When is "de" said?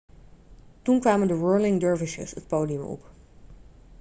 1.27-1.37